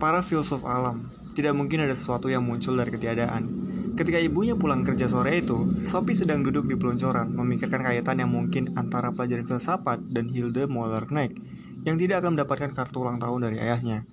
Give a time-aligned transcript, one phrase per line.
[0.00, 1.12] para filsuf alam.
[1.36, 3.44] Tidak mungkin ada sesuatu yang muncul dari ketiadaan.
[3.94, 8.72] Ketika ibunya pulang kerja sore itu, Sophie sedang duduk di peluncuran, memikirkan kaitan yang mungkin
[8.80, 11.36] antara pelajaran filsafat dan Hilde Mollerknecht,
[11.84, 14.08] yang tidak akan mendapatkan kartu ulang tahun dari ayahnya.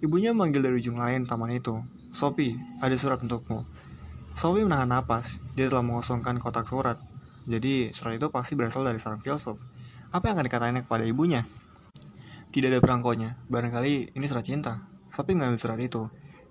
[0.00, 1.76] Ibunya memanggil dari ujung lain taman itu.
[2.08, 3.68] Sophie, ada surat untukmu.
[4.32, 5.36] Sophie menahan napas.
[5.52, 6.96] Dia telah mengosongkan kotak surat.
[7.44, 9.60] Jadi, surat itu pasti berasal dari seorang filsuf.
[10.08, 11.44] Apa yang akan dikatakannya kepada ibunya?
[12.48, 13.36] Tidak ada perangkonya.
[13.52, 14.97] Barangkali ini surat cinta.
[15.08, 16.08] Sophie mengambil surat itu.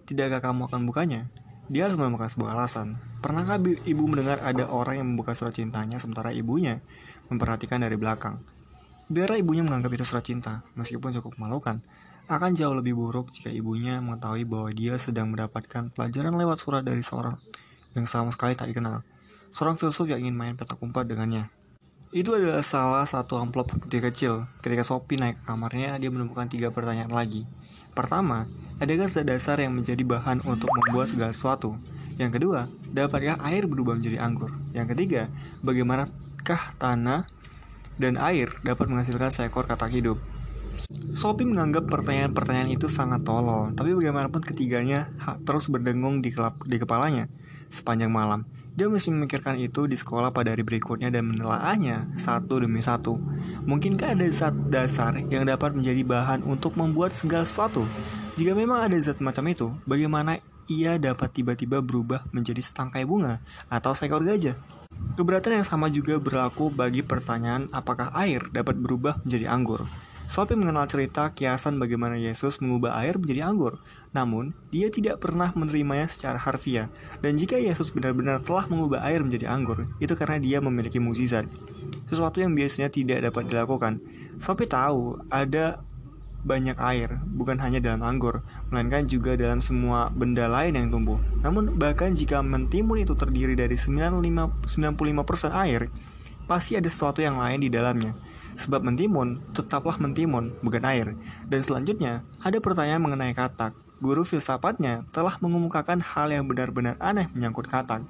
[0.10, 1.30] Tidakkah kamu akan bukanya?
[1.68, 2.96] Dia harus menemukan sebuah alasan.
[3.20, 6.80] Pernahkah ibu mendengar ada orang yang membuka surat cintanya sementara ibunya
[7.28, 8.40] memperhatikan dari belakang?
[9.12, 11.84] Biarlah ibunya menganggap itu surat cinta, meskipun cukup memalukan.
[12.28, 17.00] Akan jauh lebih buruk jika ibunya mengetahui bahwa dia sedang mendapatkan pelajaran lewat surat dari
[17.00, 17.40] seorang
[17.96, 19.04] yang sama sekali tak dikenal.
[19.56, 21.48] Seorang filsuf yang ingin main petak umpet dengannya.
[22.12, 24.48] Itu adalah salah satu amplop putih kecil.
[24.64, 27.44] Ketika Sophie naik ke kamarnya, dia menemukan tiga pertanyaan lagi.
[27.98, 28.46] Pertama,
[28.78, 31.82] adakah dasar yang menjadi bahan untuk membuat segala sesuatu?
[32.22, 34.54] Yang kedua, dapatkah air berubah menjadi anggur?
[34.70, 35.34] Yang ketiga,
[35.66, 37.26] bagaimanakah tanah
[37.98, 40.22] dan air dapat menghasilkan seekor katak hidup?
[41.10, 45.10] Sophie menganggap pertanyaan-pertanyaan itu sangat tolol, tapi bagaimanapun ketiganya
[45.42, 46.30] terus berdengung di,
[46.70, 47.26] di kepalanya
[47.74, 48.46] sepanjang malam.
[48.78, 53.18] Dia mesti memikirkan itu di sekolah pada hari berikutnya dan menelaahnya satu demi satu.
[53.66, 57.90] Mungkinkah ada zat dasar yang dapat menjadi bahan untuk membuat segala sesuatu?
[58.38, 60.38] Jika memang ada zat macam itu, bagaimana
[60.70, 64.54] ia dapat tiba-tiba berubah menjadi setangkai bunga atau seekor gajah?
[65.18, 69.90] Keberatan yang sama juga berlaku bagi pertanyaan apakah air dapat berubah menjadi anggur.
[70.30, 73.82] Sophie mengenal cerita kiasan bagaimana Yesus mengubah air menjadi anggur,
[74.18, 76.90] namun dia tidak pernah menerimanya secara harfiah.
[77.22, 81.46] Dan jika Yesus benar-benar telah mengubah air menjadi anggur, itu karena dia memiliki mukjizat.
[82.10, 84.02] Sesuatu yang biasanya tidak dapat dilakukan.
[84.42, 85.86] Sophie tahu ada
[86.48, 88.42] banyak air, bukan hanya dalam anggur,
[88.72, 91.20] melainkan juga dalam semua benda lain yang tumbuh.
[91.44, 94.64] Namun bahkan jika mentimun itu terdiri dari 95%
[95.52, 95.92] air,
[96.48, 98.16] pasti ada sesuatu yang lain di dalamnya.
[98.58, 101.14] Sebab mentimun tetaplah mentimun, bukan air.
[101.46, 103.76] Dan selanjutnya, ada pertanyaan mengenai katak.
[103.98, 108.06] Guru filsafatnya telah mengemukakan hal yang benar-benar aneh menyangkut katak.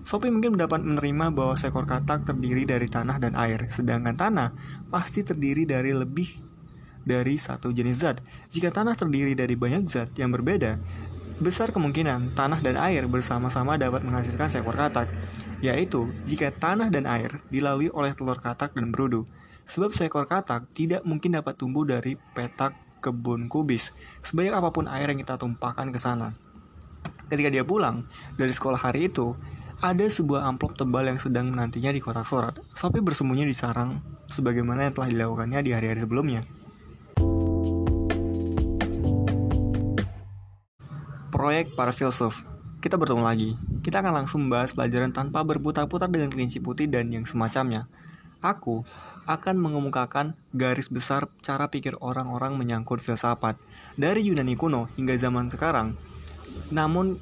[0.00, 4.56] Sophie mungkin mendapat menerima bahwa seekor katak terdiri dari tanah dan air, sedangkan tanah
[4.88, 6.40] pasti terdiri dari lebih
[7.04, 8.24] dari satu jenis zat.
[8.48, 10.80] Jika tanah terdiri dari banyak zat yang berbeda,
[11.36, 15.12] besar kemungkinan tanah dan air bersama-sama dapat menghasilkan seekor katak,
[15.60, 19.28] yaitu jika tanah dan air dilalui oleh telur katak dan berudu.
[19.68, 25.08] Sebab seekor katak tidak mungkin dapat tumbuh dari petak kebun kubis, sebanyak apa pun air
[25.08, 26.36] yang kita tumpahkan ke sana.
[27.32, 28.06] Ketika dia pulang
[28.36, 29.34] dari sekolah hari itu,
[29.80, 32.54] ada sebuah amplop tebal yang sedang menantinya di kotak surat.
[32.76, 36.44] Sophie bersembunyi di sarang, sebagaimana yang telah dilakukannya di hari-hari sebelumnya.
[41.32, 42.50] Proyek para filsuf
[42.80, 43.50] kita bertemu lagi.
[43.84, 47.92] Kita akan langsung membahas pelajaran tanpa berputar-putar dengan kelinci putih dan yang semacamnya.
[48.40, 48.88] Aku
[49.28, 53.60] akan mengemukakan garis besar cara pikir orang-orang menyangkut filsafat
[54.00, 55.94] dari Yunani kuno hingga zaman sekarang.
[56.72, 57.20] Namun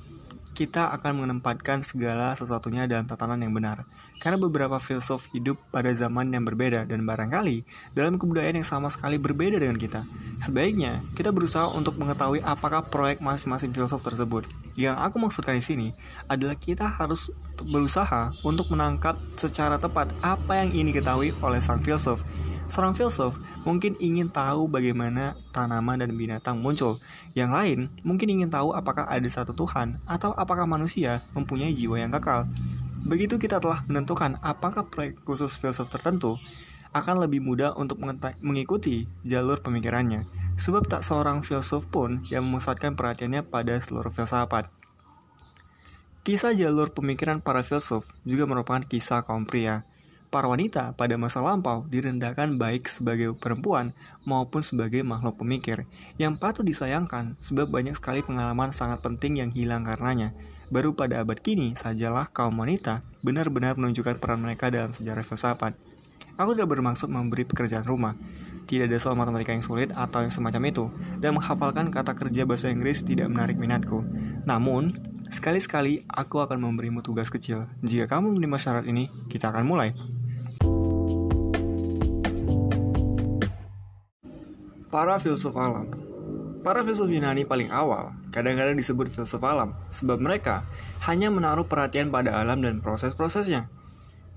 [0.59, 3.87] kita akan menempatkan segala sesuatunya dalam tatanan yang benar.
[4.19, 7.63] Karena beberapa filsuf hidup pada zaman yang berbeda dan barangkali
[7.95, 10.03] dalam kebudayaan yang sama sekali berbeda dengan kita.
[10.43, 14.51] Sebaiknya kita berusaha untuk mengetahui apakah proyek masing-masing filsuf tersebut.
[14.75, 15.89] Yang aku maksudkan di sini
[16.27, 17.31] adalah kita harus
[17.63, 22.19] berusaha untuk menangkap secara tepat apa yang ini diketahui oleh sang filsuf
[22.69, 27.01] Seorang filsuf mungkin ingin tahu bagaimana tanaman dan binatang muncul.
[27.33, 32.13] Yang lain mungkin ingin tahu apakah ada satu Tuhan atau apakah manusia mempunyai jiwa yang
[32.13, 32.45] kekal.
[33.09, 36.37] Begitu kita telah menentukan apakah proyek khusus filsuf tertentu,
[36.93, 38.01] akan lebih mudah untuk
[38.45, 40.29] mengikuti jalur pemikirannya.
[40.61, 44.69] Sebab tak seorang filsuf pun yang memusatkan perhatiannya pada seluruh filsafat.
[46.21, 49.89] Kisah jalur pemikiran para filsuf juga merupakan kisah kaum pria
[50.29, 53.97] para wanita pada masa lampau direndahkan baik sebagai perempuan
[54.29, 55.89] maupun sebagai makhluk pemikir
[56.21, 60.37] yang patut disayangkan sebab banyak sekali pengalaman sangat penting yang hilang karenanya.
[60.69, 65.73] Baru pada abad kini sajalah kaum wanita benar-benar menunjukkan peran mereka dalam sejarah filsafat.
[66.39, 68.15] Aku tidak bermaksud memberi pekerjaan rumah.
[68.69, 70.85] Tidak ada soal matematika yang sulit atau yang semacam itu,
[71.25, 74.05] dan menghafalkan kata kerja bahasa Inggris tidak menarik minatku.
[74.45, 74.93] Namun,
[75.33, 77.65] sekali-sekali aku akan memberimu tugas kecil.
[77.81, 79.97] Jika kamu menerima syarat ini, kita akan mulai.
[84.89, 85.93] Para filsuf alam
[86.65, 90.65] Para filsuf Yunani paling awal kadang-kadang disebut filsuf alam sebab mereka
[91.05, 93.69] hanya menaruh perhatian pada alam dan proses-prosesnya.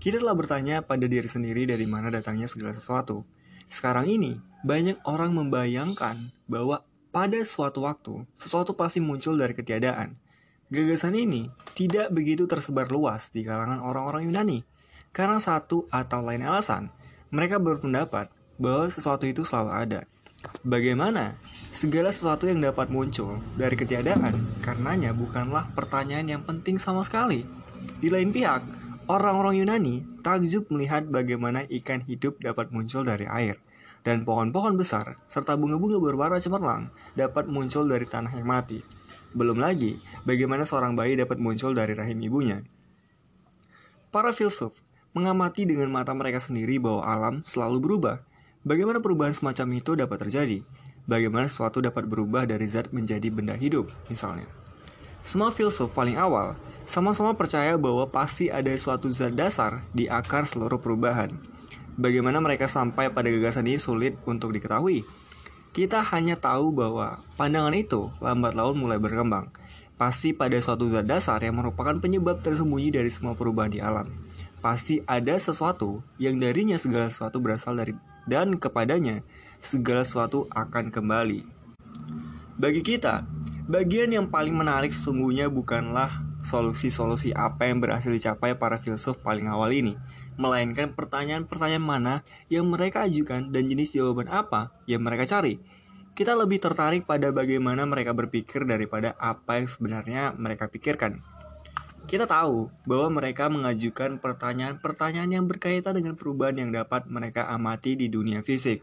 [0.04, 3.24] Kita telah bertanya pada diri sendiri dari mana datangnya segala sesuatu.
[3.72, 6.84] Sekarang ini, banyak orang membayangkan bahwa
[7.16, 10.20] pada suatu waktu, sesuatu pasti muncul dari ketiadaan.
[10.68, 11.48] Gagasan ini
[11.80, 14.68] tidak begitu tersebar luas di kalangan orang-orang Yunani,
[15.16, 16.92] karena satu atau lain alasan,
[17.32, 18.28] mereka berpendapat
[18.60, 20.02] bahwa sesuatu itu selalu ada.
[20.62, 21.38] Bagaimana
[21.74, 27.46] segala sesuatu yang dapat muncul dari ketiadaan, karenanya bukanlah pertanyaan yang penting sama sekali.
[28.02, 28.62] Di lain pihak,
[29.10, 33.58] orang-orang Yunani takjub melihat bagaimana ikan hidup dapat muncul dari air,
[34.02, 38.82] dan pohon-pohon besar serta bunga-bunga berwarna cemerlang dapat muncul dari tanah yang mati.
[39.32, 42.62] Belum lagi, bagaimana seorang bayi dapat muncul dari rahim ibunya.
[44.12, 44.76] Para filsuf
[45.16, 48.24] mengamati dengan mata mereka sendiri bahwa alam selalu berubah,
[48.62, 50.62] Bagaimana perubahan semacam itu dapat terjadi?
[51.10, 54.46] Bagaimana sesuatu dapat berubah dari zat menjadi benda hidup, misalnya?
[55.26, 56.54] Semua filsuf paling awal
[56.86, 61.34] sama-sama percaya bahwa pasti ada suatu zat dasar di akar seluruh perubahan.
[61.98, 65.10] Bagaimana mereka sampai pada gagasan ini sulit untuk diketahui.
[65.74, 69.50] Kita hanya tahu bahwa pandangan itu lambat laun mulai berkembang.
[69.98, 74.06] Pasti pada suatu zat dasar yang merupakan penyebab tersembunyi dari semua perubahan di alam.
[74.62, 79.26] Pasti ada sesuatu yang darinya segala sesuatu berasal dari dan kepadanya
[79.62, 81.46] segala sesuatu akan kembali.
[82.62, 83.26] Bagi kita,
[83.66, 86.10] bagian yang paling menarik sesungguhnya bukanlah
[86.42, 89.98] solusi-solusi apa yang berhasil dicapai para filsuf paling awal ini,
[90.38, 92.14] melainkan pertanyaan-pertanyaan mana
[92.50, 95.62] yang mereka ajukan dan jenis jawaban apa yang mereka cari.
[96.12, 101.24] Kita lebih tertarik pada bagaimana mereka berpikir daripada apa yang sebenarnya mereka pikirkan.
[102.10, 108.10] Kita tahu bahwa mereka mengajukan pertanyaan-pertanyaan yang berkaitan dengan perubahan yang dapat mereka amati di
[108.10, 108.82] dunia fisik.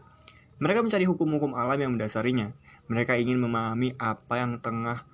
[0.59, 2.51] Mereka mencari hukum-hukum alam yang mendasarinya.
[2.91, 5.07] Mereka ingin memahami apa yang tengah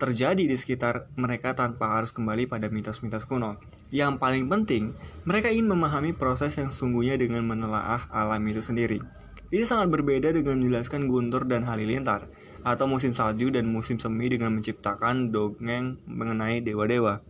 [0.00, 3.60] terjadi di sekitar mereka tanpa harus kembali pada mitos-mitos kuno.
[3.92, 4.96] Yang paling penting,
[5.28, 9.04] mereka ingin memahami proses yang sungguhnya dengan menelaah alam itu sendiri.
[9.52, 12.30] Ini sangat berbeda dengan menjelaskan Guntur dan Halilintar,
[12.62, 17.24] atau musim salju dan musim semi dengan menciptakan dongeng mengenai dewa-dewa.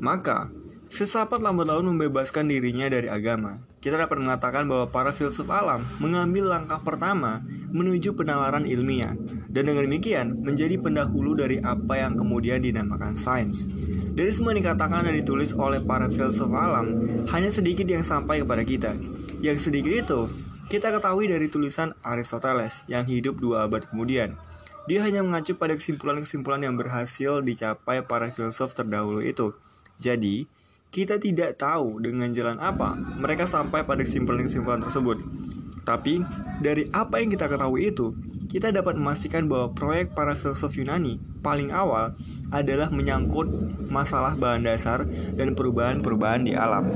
[0.00, 0.48] Maka,
[0.90, 3.62] filsafat lambat laun membebaskan dirinya dari agama.
[3.80, 7.40] Kita dapat mengatakan bahwa para filsuf alam mengambil langkah pertama
[7.72, 9.16] menuju penalaran ilmiah,
[9.48, 13.64] dan dengan demikian menjadi pendahulu dari apa yang kemudian dinamakan sains.
[14.10, 18.66] Dari semua yang dikatakan dan ditulis oleh para filsuf alam, hanya sedikit yang sampai kepada
[18.66, 19.00] kita.
[19.40, 20.20] Yang sedikit itu,
[20.68, 24.36] kita ketahui dari tulisan Aristoteles yang hidup dua abad kemudian.
[24.88, 29.52] Dia hanya mengacu pada kesimpulan-kesimpulan yang berhasil dicapai para filsuf terdahulu itu.
[30.00, 30.48] Jadi,
[30.88, 35.20] kita tidak tahu dengan jalan apa mereka sampai pada kesimpulan-kesimpulan tersebut.
[35.84, 36.24] Tapi,
[36.64, 38.16] dari apa yang kita ketahui itu,
[38.48, 42.16] kita dapat memastikan bahwa proyek para filsuf Yunani paling awal
[42.50, 43.46] adalah menyangkut
[43.86, 45.04] masalah bahan dasar
[45.36, 46.88] dan perubahan-perubahan di alam.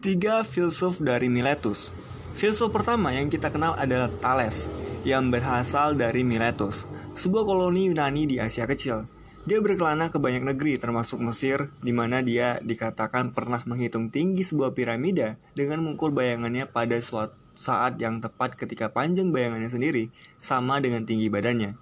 [0.00, 1.92] Tiga filsuf dari Miletus
[2.40, 4.72] Filsuf pertama yang kita kenal adalah Thales,
[5.04, 9.04] yang berasal dari Miletus, sebuah koloni Yunani di Asia Kecil.
[9.44, 14.72] Dia berkelana ke banyak negeri termasuk Mesir, di mana dia dikatakan pernah menghitung tinggi sebuah
[14.72, 20.08] piramida dengan mengukur bayangannya pada suatu saat yang tepat ketika panjang bayangannya sendiri
[20.40, 21.76] sama dengan tinggi badannya.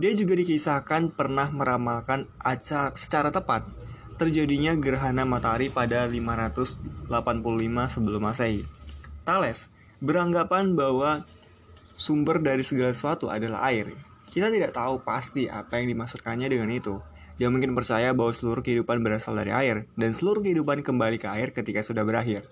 [0.00, 3.68] Dia juga dikisahkan pernah meramalkan acara secara tepat
[4.16, 7.12] terjadinya gerhana matahari pada 585
[7.92, 8.64] sebelum Masehi.
[9.28, 9.71] Thales
[10.02, 11.22] beranggapan bahwa
[11.94, 13.94] sumber dari segala sesuatu adalah air.
[14.34, 16.98] Kita tidak tahu pasti apa yang dimaksudkannya dengan itu.
[17.38, 21.54] Dia mungkin percaya bahwa seluruh kehidupan berasal dari air, dan seluruh kehidupan kembali ke air
[21.54, 22.42] ketika sudah berakhir.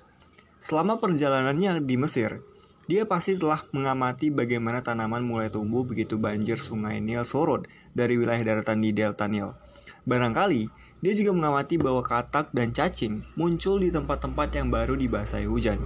[0.63, 2.45] Selama perjalanannya di Mesir,
[2.87, 7.67] dia pasti telah mengamati bagaimana tanaman mulai tumbuh begitu banjir sungai Nil surut
[7.97, 9.57] dari wilayah daratan di Delta Nil.
[10.05, 10.69] Barangkali,
[11.01, 15.81] dia juga mengamati bahwa katak dan cacing muncul di tempat-tempat yang baru dibasahi hujan.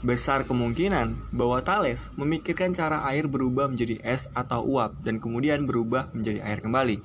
[0.00, 6.08] Besar kemungkinan bahwa Thales memikirkan cara air berubah menjadi es atau uap dan kemudian berubah
[6.16, 7.04] menjadi air kembali.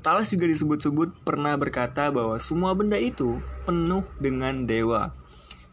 [0.00, 5.12] Thales juga disebut-sebut pernah berkata bahwa semua benda itu penuh dengan dewa.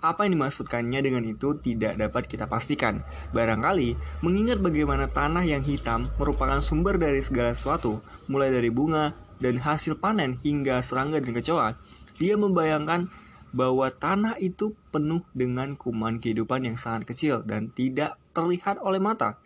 [0.04, 3.08] Apa yang dimaksudkannya dengan itu tidak dapat kita pastikan.
[3.32, 9.56] Barangkali, mengingat bagaimana tanah yang hitam merupakan sumber dari segala sesuatu, mulai dari bunga dan
[9.64, 11.80] hasil panen hingga serangga dan kecoa,
[12.20, 13.08] dia membayangkan
[13.56, 19.40] bahwa tanah itu penuh dengan kuman kehidupan yang sangat kecil dan tidak terlihat oleh mata.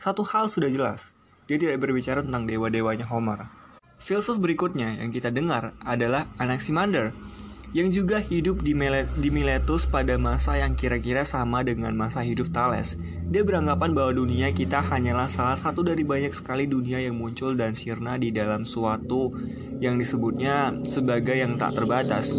[0.00, 1.12] Satu hal sudah jelas,
[1.44, 3.52] dia tidak berbicara tentang dewa-dewanya Homer.
[4.00, 7.12] Filsuf berikutnya yang kita dengar adalah Anaximander,
[7.76, 8.74] yang juga hidup di,
[9.20, 12.98] di Miletus pada masa yang kira-kira sama dengan masa hidup Thales.
[13.30, 17.78] Dia beranggapan bahwa dunia kita hanyalah salah satu dari banyak sekali dunia yang muncul dan
[17.78, 19.30] sirna di dalam suatu
[19.78, 22.34] yang disebutnya sebagai yang tak terbatas.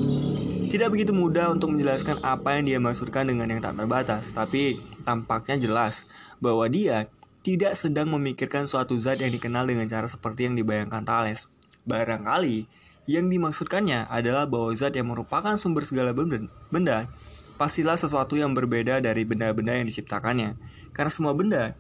[0.72, 5.60] Tidak begitu mudah untuk menjelaskan apa yang dia maksudkan dengan yang tak terbatas, tapi tampaknya
[5.60, 6.08] jelas
[6.40, 7.12] bahwa dia
[7.44, 11.52] tidak sedang memikirkan suatu zat yang dikenal dengan cara seperti yang dibayangkan Thales.
[11.84, 12.72] Barangkali
[13.04, 17.12] yang dimaksudkannya adalah bahwa zat yang merupakan sumber segala benda,
[17.60, 20.56] pastilah sesuatu yang berbeda dari benda-benda yang diciptakannya.
[20.96, 21.76] Karena semua benda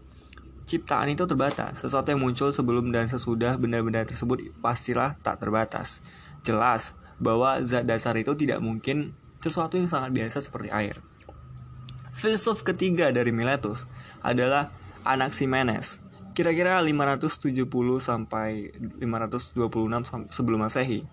[0.67, 1.79] ciptaan itu terbatas.
[1.79, 6.03] Sesuatu yang muncul sebelum dan sesudah benda-benda tersebut pastilah tak terbatas.
[6.43, 6.91] Jelas
[7.21, 10.99] bahwa zat dasar itu tidak mungkin sesuatu yang sangat biasa seperti air.
[12.11, 13.87] Filsuf ketiga dari Miletus
[14.19, 14.73] adalah
[15.05, 16.01] Anaximenes.
[16.33, 17.53] Kira-kira 570
[18.01, 19.55] sampai 526
[20.33, 21.05] sebelum Masehi.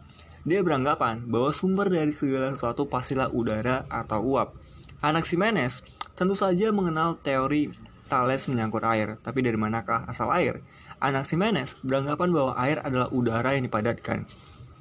[0.48, 4.56] Dia beranggapan bahwa sumber dari segala sesuatu pastilah udara atau uap.
[5.04, 5.84] Anaximenes
[6.16, 7.70] tentu saja mengenal teori
[8.08, 10.64] Thales menyangkut air, tapi dari manakah asal air?
[10.96, 14.24] Anaximenes beranggapan bahwa air adalah udara yang dipadatkan.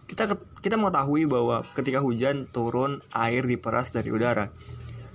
[0.08, 4.50] Kita kita mengetahui bahwa ketika hujan turun air diperas dari udara.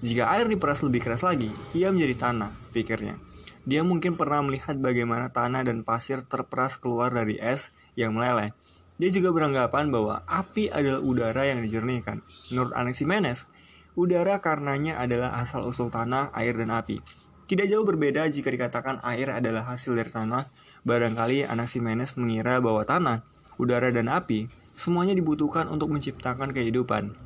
[0.05, 3.17] Jika air diperas lebih keras lagi, ia menjadi tanah, pikirnya.
[3.63, 8.51] Dia mungkin pernah melihat bagaimana tanah dan pasir terperas keluar dari es yang meleleh.
[8.99, 12.21] Dia juga beranggapan bahwa api adalah udara yang dijernihkan.
[12.51, 13.47] Menurut Anaximenes,
[13.95, 16.99] udara karenanya adalah asal-usul tanah, air, dan api.
[17.47, 20.51] Tidak jauh berbeda jika dikatakan air adalah hasil dari tanah,
[20.83, 23.23] barangkali Anaximenes mengira bahwa tanah,
[23.63, 27.17] udara, dan api semuanya dibutuhkan untuk menciptakan kehidupan.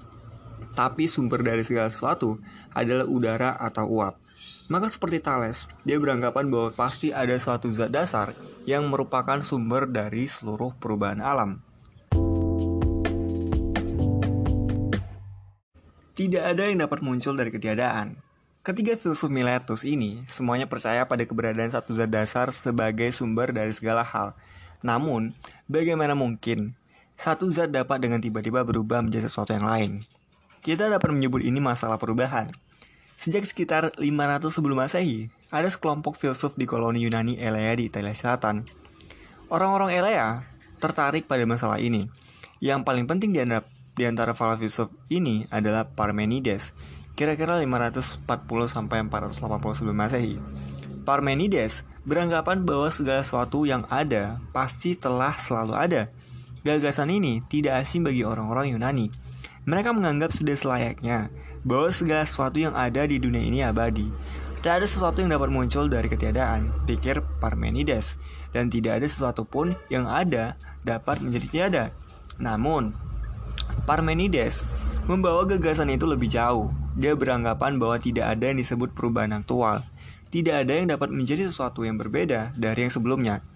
[0.77, 2.37] Tapi sumber dari segala sesuatu
[2.77, 4.21] adalah udara atau uap.
[4.67, 8.35] Maka seperti Thales, dia beranggapan bahwa pasti ada suatu zat dasar
[8.69, 11.63] yang merupakan sumber dari seluruh perubahan alam.
[16.17, 18.19] Tidak ada yang dapat muncul dari ketiadaan.
[18.67, 24.03] Ketiga filsuf Miletus ini semuanya percaya pada keberadaan satu zat dasar sebagai sumber dari segala
[24.03, 24.35] hal.
[24.83, 25.39] Namun,
[25.71, 26.75] bagaimana mungkin
[27.17, 30.05] satu zat dapat dengan tiba-tiba berubah menjadi sesuatu yang lain.
[30.61, 32.53] Kita dapat menyebut ini masalah perubahan.
[33.17, 38.69] Sejak sekitar 500 sebelum Masehi, ada sekelompok filsuf di koloni Yunani Elea di Italia Selatan.
[39.49, 40.45] Orang-orang Elea
[40.77, 42.13] tertarik pada masalah ini.
[42.61, 43.65] Yang paling penting di antara,
[43.97, 46.77] di antara para filsuf ini adalah Parmenides,
[47.17, 48.29] kira-kira 540
[48.69, 50.37] sampai 480 sebelum Masehi.
[51.09, 56.03] Parmenides beranggapan bahwa segala sesuatu yang ada pasti telah selalu ada
[56.67, 59.07] Gagasan ini tidak asing bagi orang-orang Yunani.
[59.71, 61.31] Mereka menganggap sudah selayaknya
[61.63, 64.11] bahwa segala sesuatu yang ada di dunia ini abadi.
[64.59, 68.19] Tidak ada sesuatu yang dapat muncul dari ketiadaan, pikir Parmenides,
[68.51, 71.85] dan tidak ada sesuatu pun yang ada dapat menjadi tiada.
[72.43, 72.91] Namun,
[73.87, 74.67] Parmenides
[75.07, 76.75] membawa gagasan itu lebih jauh.
[76.99, 79.87] Dia beranggapan bahwa tidak ada yang disebut perubahan aktual.
[80.35, 83.47] Tidak ada yang dapat menjadi sesuatu yang berbeda dari yang sebelumnya.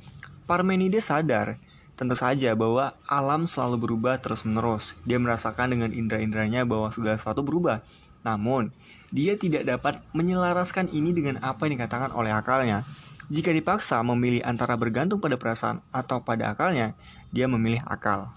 [0.46, 1.58] Parmenides sadar
[2.00, 4.96] Tentu saja bahwa alam selalu berubah terus-menerus.
[5.04, 7.84] Dia merasakan dengan indera-inderanya bahwa segala sesuatu berubah.
[8.24, 8.72] Namun,
[9.12, 12.88] dia tidak dapat menyelaraskan ini dengan apa yang dikatakan oleh akalnya.
[13.28, 16.96] Jika dipaksa memilih antara bergantung pada perasaan atau pada akalnya,
[17.36, 18.32] dia memilih akal.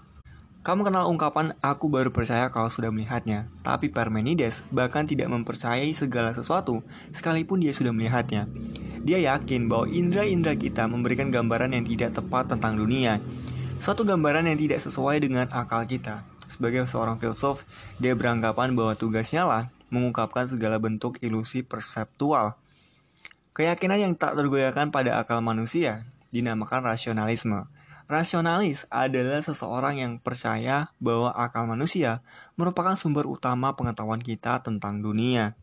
[0.64, 6.32] Kamu kenal ungkapan aku baru percaya kalau sudah melihatnya, tapi Parmenides bahkan tidak mempercayai segala
[6.32, 6.80] sesuatu
[7.12, 8.48] sekalipun dia sudah melihatnya.
[9.04, 13.20] Dia yakin bahwa indera-indera kita memberikan gambaran yang tidak tepat tentang dunia,
[13.74, 16.22] Suatu gambaran yang tidak sesuai dengan akal kita.
[16.46, 17.66] Sebagai seorang filsuf,
[17.98, 22.54] dia beranggapan bahwa tugasnya lah mengungkapkan segala bentuk ilusi perseptual.
[23.54, 27.66] Keyakinan yang tak tergoyahkan pada akal manusia dinamakan rasionalisme.
[28.04, 32.20] Rasionalis adalah seseorang yang percaya bahwa akal manusia
[32.58, 35.56] merupakan sumber utama pengetahuan kita tentang dunia.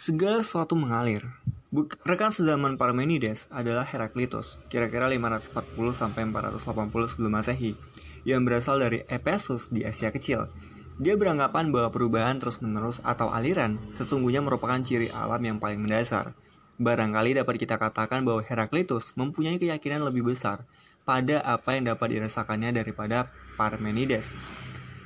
[0.00, 1.28] Segala sesuatu mengalir,
[1.70, 5.54] Rekan sezaman Parmenides adalah Heraklitus, kira-kira 540
[5.94, 6.66] sampai 480
[7.06, 7.78] sebelum Masehi,
[8.26, 10.50] yang berasal dari Ephesus di Asia Kecil.
[10.98, 16.34] Dia beranggapan bahwa perubahan terus-menerus atau aliran sesungguhnya merupakan ciri alam yang paling mendasar.
[16.82, 20.66] Barangkali dapat kita katakan bahwa Heraklitus mempunyai keyakinan lebih besar
[21.06, 24.34] pada apa yang dapat dirasakannya daripada Parmenides.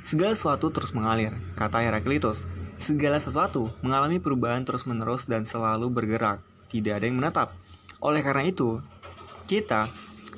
[0.01, 2.49] Segala sesuatu terus mengalir, kata Heraklitus.
[2.81, 7.55] Segala sesuatu mengalami perubahan terus-menerus dan selalu bergerak tidak ada yang menatap.
[8.03, 8.83] Oleh karena itu,
[9.47, 9.87] kita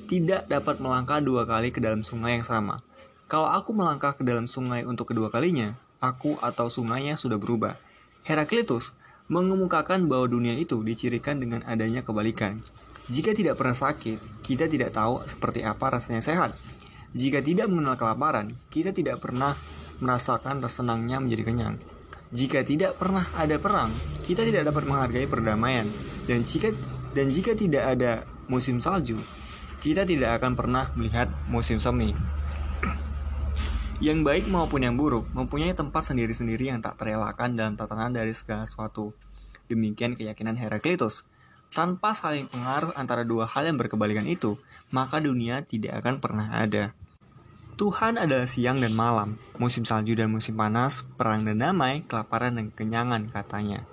[0.05, 2.85] tidak dapat melangkah dua kali ke dalam sungai yang sama.
[3.27, 7.81] Kalau aku melangkah ke dalam sungai untuk kedua kalinya, aku atau sungainya sudah berubah.
[8.23, 8.93] Heraklitus
[9.33, 12.61] mengemukakan bahwa dunia itu dicirikan dengan adanya kebalikan.
[13.09, 16.55] Jika tidak pernah sakit, kita tidak tahu seperti apa rasanya sehat.
[17.17, 19.57] Jika tidak mengenal kelaparan, kita tidak pernah
[19.99, 21.77] merasakan senangnya menjadi kenyang.
[22.35, 23.95] Jika tidak pernah ada perang,
[24.27, 25.87] kita tidak dapat menghargai perdamaian.
[26.27, 26.75] Dan jika
[27.15, 29.23] dan jika tidak ada musim salju,
[29.79, 32.11] kita tidak akan pernah melihat musim semi.
[34.05, 38.69] Yang baik maupun yang buruk mempunyai tempat sendiri-sendiri yang tak terelakkan dalam tatanan dari segala
[38.69, 39.17] sesuatu.
[39.71, 41.25] Demikian keyakinan Heraklitus.
[41.73, 44.61] Tanpa saling pengaruh antara dua hal yang berkebalikan itu,
[44.93, 46.93] maka dunia tidak akan pernah ada.
[47.77, 52.73] Tuhan adalah siang dan malam, musim salju dan musim panas, perang dan damai, kelaparan dan
[52.73, 53.85] kenyangan, katanya.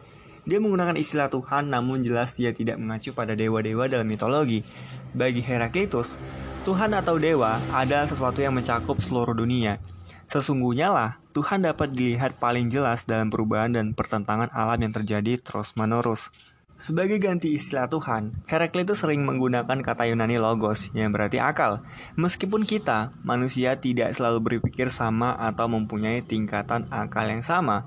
[0.48, 4.64] Dia menggunakan istilah Tuhan namun jelas dia tidak mengacu pada dewa-dewa dalam mitologi.
[5.12, 6.16] Bagi Heraklitus,
[6.64, 9.84] Tuhan atau dewa adalah sesuatu yang mencakup seluruh dunia.
[10.32, 16.32] Sesungguhnya lah, Tuhan dapat dilihat paling jelas dalam perubahan dan pertentangan alam yang terjadi terus-menerus.
[16.74, 21.86] Sebagai ganti istilah Tuhan, Heraklitus sering menggunakan kata Yunani logos yang berarti akal.
[22.18, 27.86] Meskipun kita, manusia tidak selalu berpikir sama atau mempunyai tingkatan akal yang sama,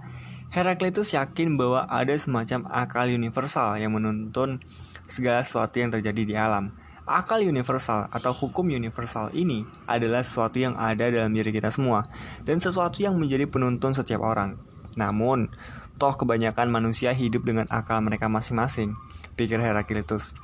[0.55, 4.63] Heraklitus yakin bahwa ada semacam akal universal yang menuntun
[5.11, 6.71] segala sesuatu yang terjadi di alam.
[7.07, 12.03] Akal universal atau hukum universal ini adalah sesuatu yang ada dalam diri kita semua
[12.43, 14.59] dan sesuatu yang menjadi penuntun setiap orang.
[14.99, 15.53] Namun,
[15.97, 18.93] Toh kebanyakan manusia hidup dengan akal mereka masing-masing,
[19.33, 20.37] pikir Heraklitus.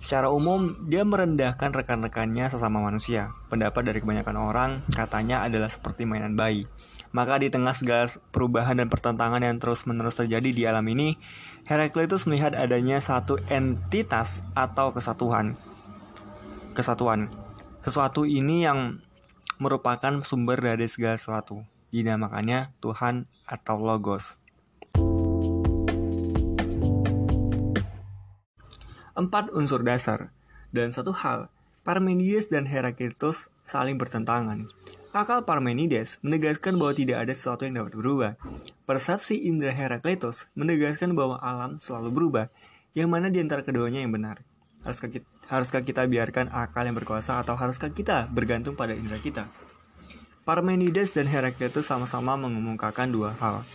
[0.00, 3.36] Secara umum, dia merendahkan rekan-rekannya sesama manusia.
[3.52, 6.64] Pendapat dari kebanyakan orang katanya adalah seperti mainan bayi.
[7.12, 11.20] Maka di tengah segala perubahan dan pertentangan yang terus-menerus terjadi di alam ini,
[11.68, 15.60] Heraklitus melihat adanya satu entitas atau kesatuan.
[16.72, 17.28] Kesatuan.
[17.84, 19.04] Sesuatu ini yang
[19.60, 21.60] merupakan sumber dari segala sesuatu.
[21.92, 24.39] Dinamakannya Tuhan atau Logos.
[29.18, 30.34] Empat unsur dasar.
[30.70, 31.50] Dan satu hal,
[31.80, 34.68] Parmenides dan Heraklitus saling bertentangan.
[35.10, 38.32] Akal Parmenides menegaskan bahwa tidak ada sesuatu yang dapat berubah.
[38.86, 42.46] Persepsi indra Heraklitus menegaskan bahwa alam selalu berubah,
[42.94, 44.46] yang mana di antara keduanya yang benar.
[44.86, 49.50] Haruskah kita, haruskah kita biarkan akal yang berkuasa atau haruskah kita bergantung pada indera kita?
[50.46, 53.66] Parmenides dan Heraklitus sama-sama mengemukakan dua hal.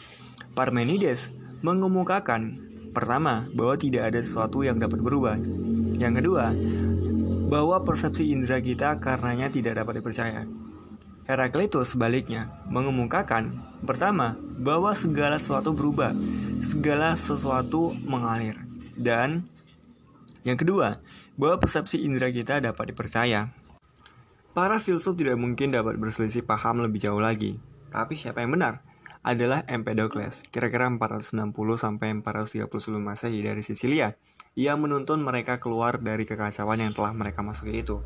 [0.57, 1.29] Parmenides
[1.61, 2.64] mengemukakan
[2.95, 5.35] Pertama, bahwa tidak ada sesuatu yang dapat berubah.
[5.99, 6.55] Yang kedua,
[7.51, 10.47] bahwa persepsi indera kita karenanya tidak dapat dipercaya.
[11.25, 16.13] Heraklitus sebaliknya mengemukakan pertama bahwa segala sesuatu berubah,
[16.61, 18.61] segala sesuatu mengalir,
[18.93, 19.43] dan
[20.45, 21.01] yang kedua
[21.33, 23.49] bahwa persepsi indera kita dapat dipercaya.
[24.55, 27.59] Para filsuf tidak mungkin dapat berselisih paham lebih jauh lagi,
[27.91, 28.85] tapi siapa yang benar?
[29.25, 31.49] Adalah Empedocles, kira-kira 460
[31.81, 34.13] sampai 430 sebelum Masehi dari Sisilia.
[34.53, 38.05] Ia menuntun mereka keluar dari kekacauan yang telah mereka masuki itu.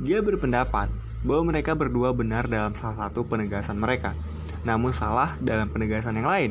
[0.00, 0.88] Dia berpendapat
[1.20, 4.16] bahwa mereka berdua benar dalam salah satu penegasan mereka,
[4.64, 6.50] namun salah dalam penegasan yang lain.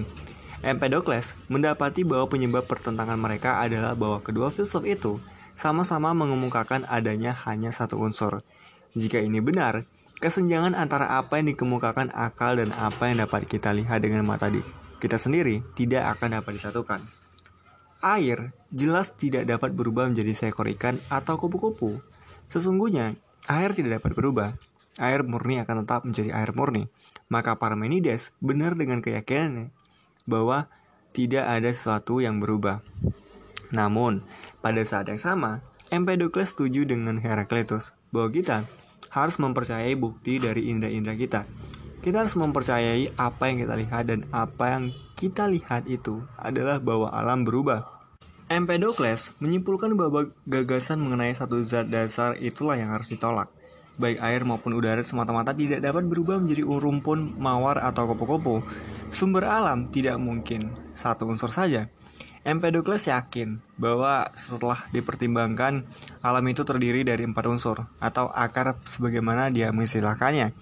[0.61, 5.17] Empedocles mendapati bahwa penyebab pertentangan mereka adalah bahwa kedua filsuf itu
[5.57, 8.45] sama-sama mengemukakan adanya hanya satu unsur.
[8.93, 9.89] Jika ini benar,
[10.25, 14.57] Kesenjangan antara apa yang dikemukakan akal dan apa yang dapat kita lihat dengan mata di
[14.97, 17.05] kita sendiri tidak akan dapat disatukan.
[18.01, 22.01] Air jelas tidak dapat berubah menjadi seekor ikan atau kupu-kupu.
[22.49, 24.49] Sesungguhnya, air tidak dapat berubah.
[24.97, 26.89] Air murni akan tetap menjadi air murni.
[27.29, 29.69] Maka Parmenides benar dengan keyakinannya
[30.25, 30.73] bahwa
[31.13, 32.81] tidak ada sesuatu yang berubah.
[33.69, 34.25] Namun,
[34.65, 35.61] pada saat yang sama,
[35.93, 38.65] Empedocles setuju dengan Heraklitus bahwa kita
[39.13, 41.41] harus mempercayai bukti dari indera-indera kita.
[42.05, 44.83] Kita harus mempercayai apa yang kita lihat dan apa yang
[45.17, 47.87] kita lihat itu adalah bahwa alam berubah.
[48.45, 53.49] Empedocles menyimpulkan bahwa gagasan mengenai satu zat dasar itulah yang harus ditolak.
[53.97, 58.61] Baik air maupun udara semata-mata tidak dapat berubah menjadi rumpun, mawar, atau kupu-kupu.
[59.09, 61.89] Sumber alam tidak mungkin satu unsur saja.
[62.45, 65.81] Empedocles yakin bahwa setelah dipertimbangkan
[66.21, 70.53] alam itu terdiri dari empat unsur atau akar sebagaimana dia mengistilahkannya.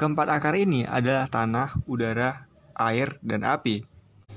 [0.00, 3.84] Keempat akar ini adalah tanah, udara, air, dan api.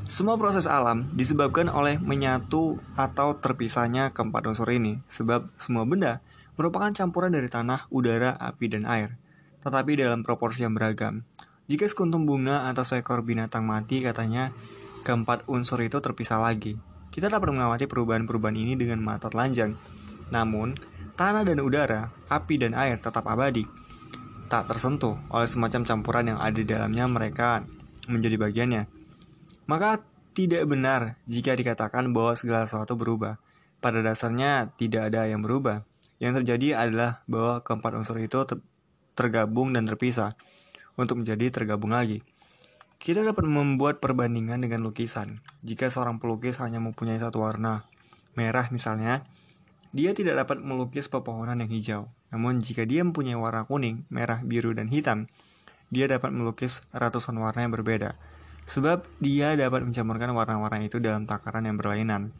[0.03, 6.19] Semua proses alam disebabkan oleh menyatu atau terpisahnya keempat unsur ini, sebab semua benda
[6.59, 9.15] merupakan campuran dari tanah, udara, api, dan air,
[9.63, 11.23] tetapi dalam proporsi yang beragam.
[11.71, 14.51] Jika sekuntum bunga atau seekor binatang mati, katanya
[15.03, 16.79] keempat unsur itu terpisah lagi.
[17.13, 19.77] Kita dapat mengamati perubahan-perubahan ini dengan mata telanjang.
[20.33, 20.73] Namun,
[21.13, 23.67] tanah dan udara, api dan air tetap abadi.
[24.49, 27.61] Tak tersentuh oleh semacam campuran yang ada di dalamnya mereka
[28.09, 28.83] menjadi bagiannya.
[29.69, 30.01] Maka
[30.33, 33.37] tidak benar jika dikatakan bahwa segala sesuatu berubah.
[33.77, 35.85] Pada dasarnya tidak ada yang berubah.
[36.17, 38.41] Yang terjadi adalah bahwa keempat unsur itu
[39.13, 40.33] tergabung dan terpisah
[40.97, 42.25] untuk menjadi tergabung lagi.
[43.03, 45.43] Kita dapat membuat perbandingan dengan lukisan.
[45.59, 47.83] Jika seorang pelukis hanya mempunyai satu warna,
[48.31, 49.27] merah misalnya,
[49.91, 52.01] dia tidak dapat melukis pepohonan yang hijau.
[52.31, 55.27] Namun jika dia mempunyai warna kuning, merah, biru, dan hitam,
[55.91, 58.15] dia dapat melukis ratusan warna yang berbeda.
[58.71, 62.31] Sebab dia dapat mencampurkan warna-warna itu dalam takaran yang berlainan.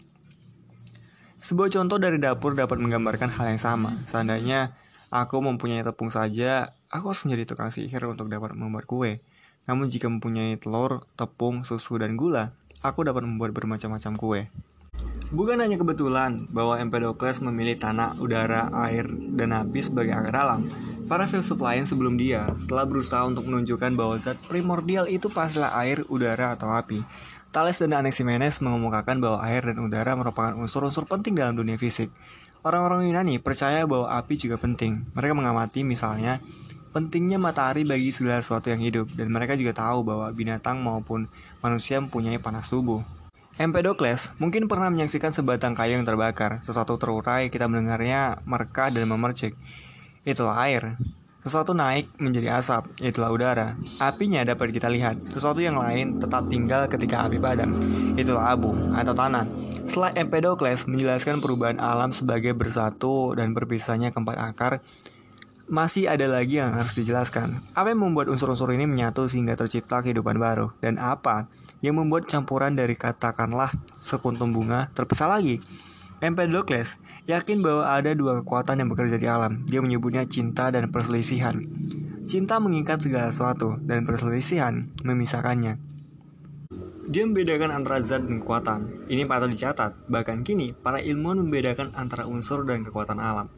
[1.43, 3.99] Sebuah contoh dari dapur dapat menggambarkan hal yang sama.
[4.07, 4.71] Seandainya
[5.11, 9.19] aku mempunyai tepung saja, aku harus menjadi tukang sihir untuk dapat membuat kue.
[9.69, 12.51] Namun jika mempunyai telur, tepung, susu, dan gula,
[12.83, 14.41] aku dapat membuat bermacam-macam kue.
[15.33, 20.69] Bukan hanya kebetulan bahwa Empedocles memilih tanah, udara, air, dan api sebagai akar alam,
[21.03, 26.07] Para filsuf lain sebelum dia telah berusaha untuk menunjukkan bahwa zat primordial itu pastilah air,
[26.07, 27.03] udara, atau api.
[27.53, 32.07] Thales dan Anaximenes mengemukakan bahwa air dan udara merupakan unsur-unsur penting dalam dunia fisik.
[32.63, 35.03] Orang-orang Yunani percaya bahwa api juga penting.
[35.11, 36.39] Mereka mengamati misalnya
[36.93, 41.25] pentingnya matahari bagi segala sesuatu yang hidup, dan mereka juga tahu bahwa binatang maupun
[41.59, 43.01] manusia mempunyai panas tubuh.
[43.57, 49.57] Empedocles mungkin pernah menyaksikan sebatang kayu yang terbakar, sesuatu terurai, kita mendengarnya mereka dan memercik
[50.23, 50.95] itulah air.
[51.43, 53.75] Sesuatu naik menjadi asap, itulah udara.
[53.99, 55.19] Apinya dapat kita lihat.
[55.27, 57.75] Sesuatu yang lain tetap tinggal ketika api padam,
[58.15, 59.43] itulah abu atau tanah.
[59.83, 64.79] Setelah Empedocles menjelaskan perubahan alam sebagai bersatu dan berpisahnya keempat akar,
[65.73, 67.57] masih ada lagi yang harus dijelaskan.
[67.73, 70.69] Apa yang membuat unsur-unsur ini menyatu sehingga tercipta kehidupan baru?
[70.77, 71.49] Dan apa
[71.81, 75.57] yang membuat campuran dari katakanlah sekuntum bunga terpisah lagi?
[76.21, 79.65] Empedocles yakin bahwa ada dua kekuatan yang bekerja di alam.
[79.65, 81.57] Dia menyebutnya cinta dan perselisihan.
[82.29, 85.81] Cinta mengikat segala sesuatu, dan perselisihan memisahkannya.
[87.09, 89.09] Dia membedakan antara zat dan kekuatan.
[89.11, 90.07] Ini patut dicatat.
[90.07, 93.51] Bahkan kini, para ilmuwan membedakan antara unsur dan kekuatan alam.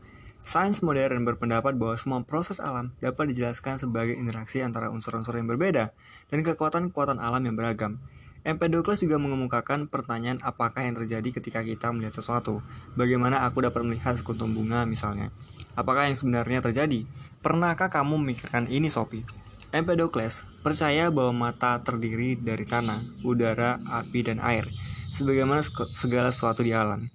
[0.45, 5.89] Sains modern berpendapat bahwa semua proses alam dapat dijelaskan sebagai interaksi antara unsur-unsur yang berbeda
[6.29, 7.97] dan kekuatan-kekuatan alam yang beragam.
[8.45, 12.61] Empedocles juga mengemukakan pertanyaan apakah yang terjadi ketika kita melihat sesuatu.
[12.93, 15.33] Bagaimana aku dapat melihat sekuntum bunga misalnya?
[15.73, 17.09] Apakah yang sebenarnya terjadi?
[17.41, 19.25] Pernahkah kamu memikirkan ini, Sophie?
[19.73, 24.69] Empedocles percaya bahwa mata terdiri dari tanah, udara, api, dan air,
[25.09, 25.65] sebagaimana
[25.97, 27.09] segala sesuatu di alam.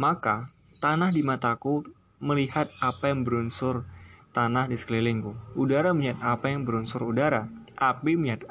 [0.00, 0.48] Maka,
[0.80, 1.84] tanah di mataku
[2.20, 3.88] melihat apa yang berunsur
[4.30, 5.56] tanah di sekelilingku.
[5.56, 7.48] Udara melihat apa yang berunsur udara.
[7.80, 8.46] Api melihat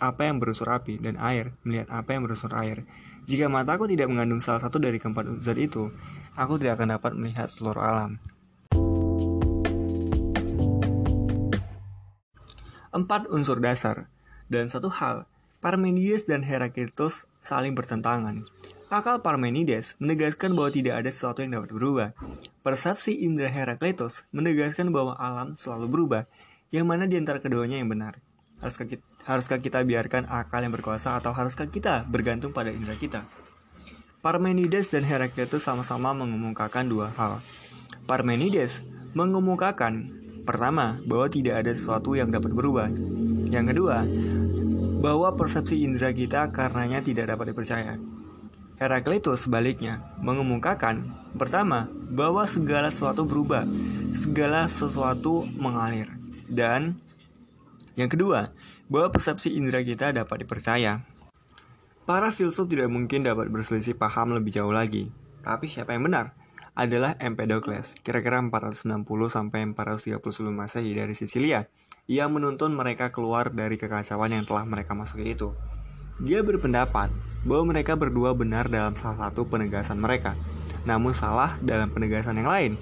[0.00, 2.88] apa yang berunsur api dan air melihat apa yang berunsur air.
[3.28, 5.92] Jika mataku tidak mengandung salah satu dari keempat zat itu,
[6.34, 8.16] aku tidak akan dapat melihat seluruh alam.
[12.90, 14.10] Empat unsur dasar
[14.50, 15.30] dan satu hal,
[15.62, 18.48] Parmenides dan Heraklitus saling bertentangan.
[18.90, 22.08] Akal Parmenides menegaskan bahwa tidak ada sesuatu yang dapat berubah.
[22.66, 26.22] Persepsi indra Heraklitus menegaskan bahwa alam selalu berubah,
[26.74, 28.18] yang mana di antara keduanya yang benar.
[28.58, 33.30] Haruskah kita, haruskah kita biarkan akal yang berkuasa atau haruskah kita bergantung pada indera kita?
[34.26, 37.38] Parmenides dan Heraklitus sama-sama mengemukakan dua hal.
[38.10, 38.82] Parmenides
[39.14, 42.90] mengemukakan pertama bahwa tidak ada sesuatu yang dapat berubah.
[43.46, 44.02] Yang kedua,
[44.98, 47.94] bahwa persepsi indera kita karenanya tidak dapat dipercaya.
[48.80, 51.04] Heraklitus sebaliknya mengemukakan
[51.36, 53.68] pertama bahwa segala sesuatu berubah,
[54.16, 56.08] segala sesuatu mengalir,
[56.48, 56.96] dan
[57.92, 58.56] yang kedua,
[58.88, 61.04] bahwa persepsi indera kita dapat dipercaya.
[62.08, 65.12] Para filsuf tidak mungkin dapat berselisih paham lebih jauh lagi.
[65.44, 66.32] Tapi siapa yang benar?
[66.72, 71.68] Adalah Empedocles, kira-kira 460 sampai 430 sebelum Masehi dari Sisilia.
[72.08, 75.52] Ia menuntun mereka keluar dari kekacauan yang telah mereka masuki itu.
[76.20, 77.08] Dia berpendapat
[77.48, 80.36] bahwa mereka berdua benar dalam salah satu penegasan mereka,
[80.84, 82.72] namun salah dalam penegasan yang lain.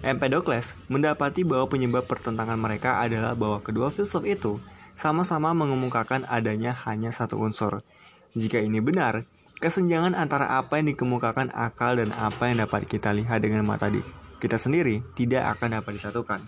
[0.00, 4.62] Empedocles mendapati bahwa penyebab pertentangan mereka adalah bahwa kedua filsuf itu
[4.96, 7.84] sama-sama mengemukakan adanya hanya satu unsur.
[8.32, 9.26] Jika ini benar,
[9.58, 14.00] kesenjangan antara apa yang dikemukakan akal dan apa yang dapat kita lihat dengan mata di
[14.38, 16.40] kita sendiri tidak akan dapat disatukan.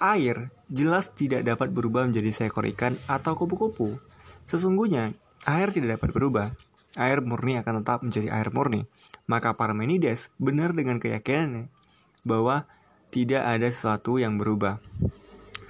[0.00, 4.00] Air jelas tidak dapat berubah menjadi seekor ikan atau kupu-kupu.
[4.48, 6.48] Sesungguhnya, air tidak dapat berubah.
[6.98, 8.84] Air murni akan tetap menjadi air murni.
[9.30, 11.70] Maka Parmenides benar dengan keyakinannya
[12.26, 12.66] bahwa
[13.14, 14.82] tidak ada sesuatu yang berubah.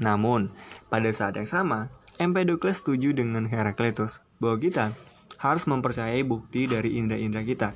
[0.00, 0.52] Namun,
[0.88, 4.84] pada saat yang sama, Empedocles setuju dengan Heraklitus bahwa kita
[5.36, 7.68] harus mempercayai bukti dari indera-indera kita.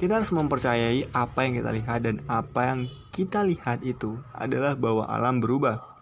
[0.00, 2.80] Kita harus mempercayai apa yang kita lihat dan apa yang
[3.14, 5.93] kita lihat itu adalah bahwa alam berubah.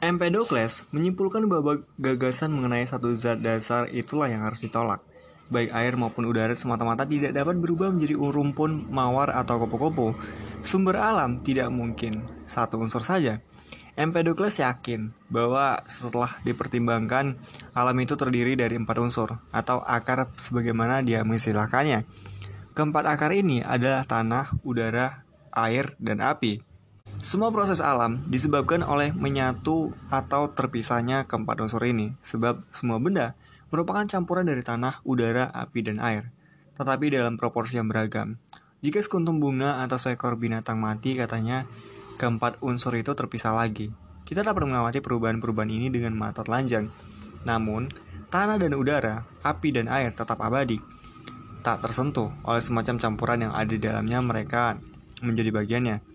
[0.00, 5.04] Empedocles menyimpulkan bahwa gagasan mengenai satu zat dasar itulah yang harus ditolak.
[5.52, 10.16] Baik air maupun udara semata-mata tidak dapat berubah menjadi rumpun, mawar, atau kupu-kupu.
[10.64, 13.44] Sumber alam tidak mungkin satu unsur saja.
[13.92, 17.36] Empedocles yakin bahwa setelah dipertimbangkan,
[17.76, 22.08] alam itu terdiri dari empat unsur atau akar sebagaimana dia mengistilahkannya.
[22.72, 26.69] Keempat akar ini adalah tanah, udara, air, dan api.
[27.20, 33.36] Semua proses alam disebabkan oleh menyatu atau terpisahnya keempat unsur ini, sebab semua benda
[33.68, 36.32] merupakan campuran dari tanah, udara, api, dan air,
[36.80, 38.40] tetapi dalam proporsi yang beragam.
[38.80, 41.68] Jika sekuntum bunga atau seekor binatang mati, katanya
[42.16, 43.92] keempat unsur itu terpisah lagi.
[44.24, 46.88] Kita dapat mengamati perubahan-perubahan ini dengan mata telanjang.
[47.44, 47.92] Namun,
[48.32, 50.80] tanah dan udara, api dan air tetap abadi,
[51.60, 54.80] tak tersentuh oleh semacam campuran yang ada di dalamnya mereka
[55.20, 56.09] menjadi bagiannya.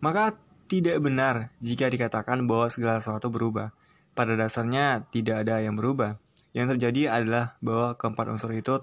[0.00, 3.76] Maka tidak benar jika dikatakan bahwa segala sesuatu berubah.
[4.16, 6.16] Pada dasarnya tidak ada yang berubah.
[6.56, 8.80] Yang terjadi adalah bahwa keempat unsur itu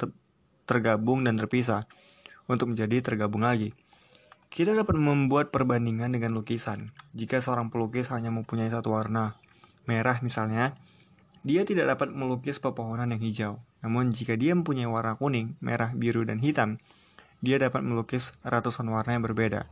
[0.70, 1.90] tergabung dan terpisah
[2.46, 3.74] untuk menjadi tergabung lagi.
[4.48, 6.96] Kita dapat membuat perbandingan dengan lukisan.
[7.12, 9.36] Jika seorang pelukis hanya mempunyai satu warna,
[9.84, 10.80] merah misalnya,
[11.44, 13.54] dia tidak dapat melukis pepohonan yang hijau.
[13.84, 16.80] Namun jika dia mempunyai warna kuning, merah, biru, dan hitam,
[17.44, 19.68] dia dapat melukis ratusan warna yang berbeda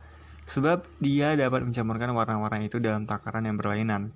[0.46, 4.14] sebab dia dapat mencampurkan warna-warna itu dalam takaran yang berlainan.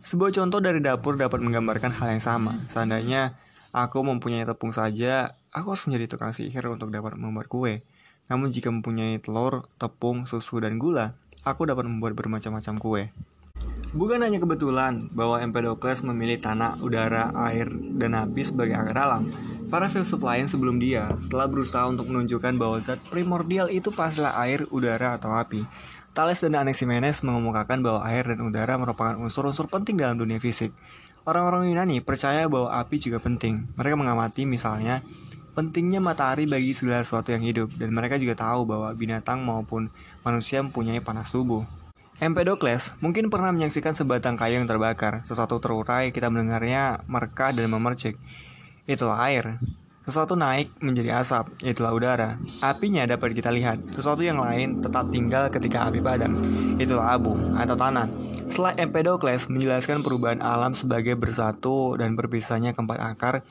[0.00, 2.56] Sebuah contoh dari dapur dapat menggambarkan hal yang sama.
[2.72, 3.36] Seandainya
[3.76, 7.84] aku mempunyai tepung saja, aku harus menjadi tukang sihir untuk dapat membuat kue.
[8.32, 13.04] Namun jika mempunyai telur, tepung, susu, dan gula, aku dapat membuat bermacam-macam kue.
[13.88, 19.32] Bukan hanya kebetulan bahwa Empedocles memilih tanah, udara, air, dan api sebagai akar alam,
[19.68, 24.64] Para filsuf lain sebelum dia telah berusaha untuk menunjukkan bahwa zat primordial itu pastilah air,
[24.72, 25.68] udara, atau api.
[26.16, 30.72] Thales dan Anaximenes mengemukakan bahwa air dan udara merupakan unsur-unsur penting dalam dunia fisik.
[31.28, 33.68] Orang-orang Yunani percaya bahwa api juga penting.
[33.76, 35.04] Mereka mengamati misalnya
[35.52, 39.92] pentingnya matahari bagi segala sesuatu yang hidup, dan mereka juga tahu bahwa binatang maupun
[40.24, 41.68] manusia mempunyai panas tubuh.
[42.24, 45.20] Empedocles mungkin pernah menyaksikan sebatang kayu yang terbakar.
[45.28, 48.16] Sesuatu terurai, kita mendengarnya merka dan memercik
[48.88, 49.60] itulah air.
[50.08, 52.40] Sesuatu naik menjadi asap, itulah udara.
[52.64, 53.92] Apinya dapat kita lihat.
[53.92, 56.40] Sesuatu yang lain tetap tinggal ketika api padam,
[56.80, 58.08] itulah abu atau tanah.
[58.48, 63.44] Setelah Empedocles menjelaskan perubahan alam sebagai bersatu dan berpisahnya keempat akar,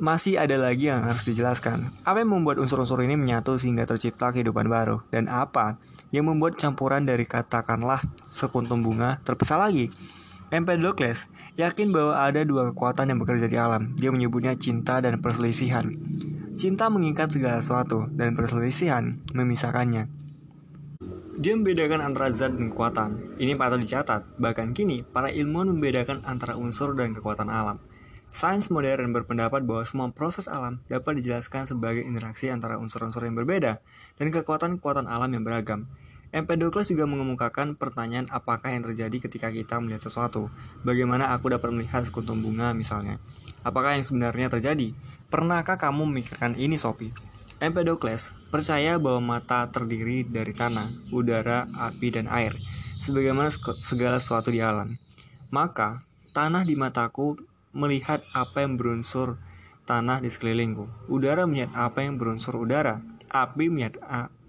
[0.00, 1.92] masih ada lagi yang harus dijelaskan.
[2.08, 5.04] Apa yang membuat unsur-unsur ini menyatu sehingga tercipta kehidupan baru?
[5.12, 5.76] Dan apa
[6.08, 9.92] yang membuat campuran dari katakanlah sekuntum bunga terpisah lagi?
[10.48, 13.96] Empedocles yakin bahwa ada dua kekuatan yang bekerja di alam.
[13.96, 15.88] Dia menyebutnya cinta dan perselisihan.
[16.56, 20.08] Cinta mengikat segala sesuatu, dan perselisihan memisahkannya.
[21.36, 23.36] Dia membedakan antara zat dan kekuatan.
[23.36, 24.40] Ini patut dicatat.
[24.40, 27.76] Bahkan kini, para ilmuwan membedakan antara unsur dan kekuatan alam.
[28.32, 33.80] Sains modern berpendapat bahwa semua proses alam dapat dijelaskan sebagai interaksi antara unsur-unsur yang berbeda
[34.20, 35.88] dan kekuatan-kekuatan alam yang beragam.
[36.36, 40.52] Empedocles juga mengemukakan pertanyaan apakah yang terjadi ketika kita melihat sesuatu.
[40.84, 43.16] Bagaimana aku dapat melihat sekuntum bunga misalnya?
[43.64, 44.92] Apakah yang sebenarnya terjadi?
[45.32, 47.16] Pernahkah kamu memikirkan ini, Sophie?
[47.56, 52.52] Empedocles percaya bahwa mata terdiri dari tanah, udara, api, dan air,
[53.00, 53.48] sebagaimana
[53.80, 55.00] segala sesuatu di alam.
[55.48, 56.04] Maka,
[56.36, 57.40] tanah di mataku
[57.72, 59.40] melihat apa yang berunsur
[59.88, 61.08] tanah di sekelilingku.
[61.08, 63.00] Udara melihat apa yang berunsur udara.
[63.32, 63.96] Api melihat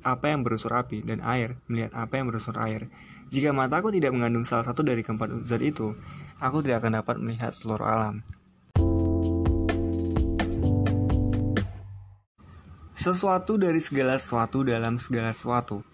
[0.05, 2.89] apa yang berunsur api, dan air melihat apa yang berunsur air.
[3.27, 5.97] Jika mataku tidak mengandung salah satu dari keempat zat itu,
[6.37, 8.25] aku tidak akan dapat melihat seluruh alam.
[12.97, 15.85] Sesuatu dari segala sesuatu dalam segala sesuatu.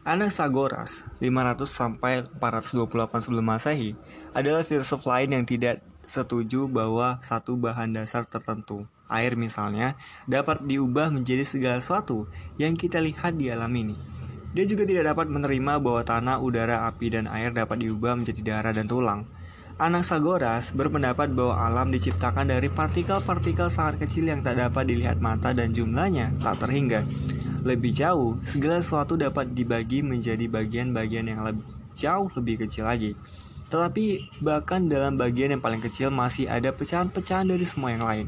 [0.00, 3.92] Anaxagoras 500 sampai 428 sebelum Masehi
[4.32, 11.10] adalah filsuf lain yang tidak setuju bahwa satu bahan dasar tertentu air misalnya, dapat diubah
[11.10, 13.98] menjadi segala sesuatu yang kita lihat di alam ini.
[14.50, 18.74] Dia juga tidak dapat menerima bahwa tanah, udara, api, dan air dapat diubah menjadi darah
[18.74, 19.26] dan tulang.
[19.80, 25.72] Anaxagoras berpendapat bahwa alam diciptakan dari partikel-partikel sangat kecil yang tak dapat dilihat mata dan
[25.72, 27.06] jumlahnya tak terhingga.
[27.64, 31.64] Lebih jauh, segala sesuatu dapat dibagi menjadi bagian-bagian yang lebih
[32.00, 33.12] jauh lebih kecil lagi.
[33.70, 38.26] Tetapi bahkan dalam bagian yang paling kecil masih ada pecahan-pecahan dari semua yang lain.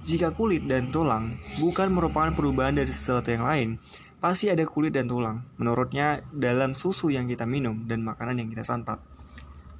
[0.00, 3.68] Jika kulit dan tulang bukan merupakan perubahan dari sesuatu yang lain,
[4.16, 5.44] pasti ada kulit dan tulang.
[5.60, 9.04] Menurutnya, dalam susu yang kita minum dan makanan yang kita santap.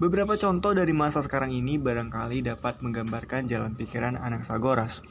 [0.01, 5.05] Beberapa contoh dari masa sekarang ini barangkali dapat menggambarkan jalan pikiran anak Sagoras.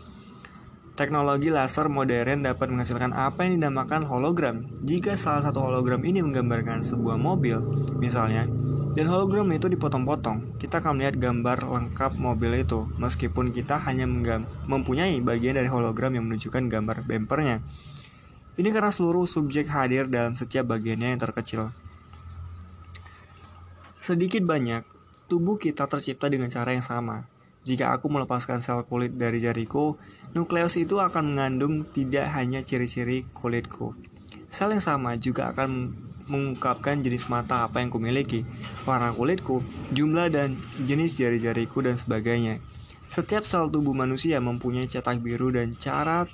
[0.98, 4.66] Teknologi laser modern dapat menghasilkan apa yang dinamakan hologram.
[4.82, 7.62] Jika salah satu hologram ini menggambarkan sebuah mobil,
[8.02, 8.50] misalnya,
[8.98, 10.58] dan hologram itu dipotong-potong.
[10.58, 14.10] Kita akan melihat gambar lengkap mobil itu, meskipun kita hanya
[14.66, 17.62] mempunyai bagian dari hologram yang menunjukkan gambar bempernya.
[18.58, 21.72] Ini karena seluruh subjek hadir dalam setiap bagiannya yang terkecil.
[23.96, 24.84] Sedikit banyak,
[25.30, 27.30] tubuh kita tercipta dengan cara yang sama.
[27.64, 30.00] Jika aku melepaskan sel kulit dari jariku,
[30.34, 33.94] nukleus itu akan mengandung tidak hanya ciri-ciri kulitku.
[34.50, 35.94] Sel yang sama juga akan
[36.30, 38.46] mengungkapkan jenis mata apa yang kumiliki,
[38.86, 42.62] warna kulitku, jumlah dan jenis jari-jariku dan sebagainya.
[43.10, 46.30] Setiap sel tubuh manusia mempunyai cetak biru dan cara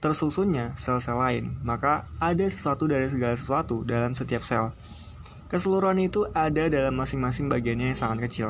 [0.00, 4.72] tersusunnya sel-sel lain, maka ada sesuatu dari segala sesuatu dalam setiap sel.
[5.52, 8.48] Keseluruhan itu ada dalam masing-masing bagiannya yang sangat kecil.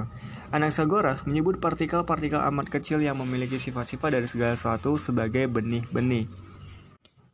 [0.55, 6.50] Anaxagoras menyebut partikel-partikel amat kecil yang memiliki sifat-sifat dari segala sesuatu sebagai benih-benih.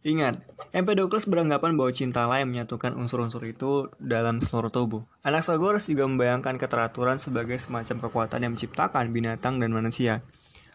[0.06, 0.38] Ingat,
[0.70, 5.02] Empedocles beranggapan bahwa cinta yang menyatukan unsur-unsur itu dalam seluruh tubuh.
[5.26, 10.22] Anaxagoras juga membayangkan keteraturan sebagai semacam kekuatan yang menciptakan binatang dan manusia,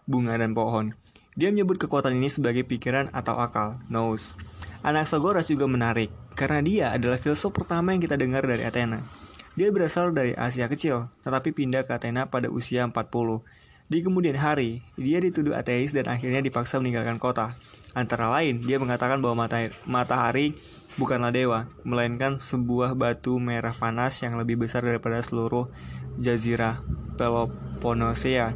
[0.04, 1.00] bunga dan pohon.
[1.40, 4.36] Dia menyebut kekuatan ini sebagai pikiran atau akal, nous.
[4.84, 9.00] Anaxagoras juga menarik, karena dia adalah filsuf pertama yang kita dengar dari Athena.
[9.56, 13.00] Dia berasal dari Asia Kecil, tetapi pindah ke Athena pada usia 40.
[13.88, 17.52] Di kemudian hari, dia dituduh ateis dan akhirnya dipaksa meninggalkan kota.
[17.92, 19.48] Antara lain, dia mengatakan bahwa
[19.84, 20.56] matahari
[20.96, 25.68] bukanlah dewa, melainkan sebuah batu merah panas yang lebih besar daripada seluruh
[26.16, 26.80] jazirah
[27.20, 28.56] Peloponnesia.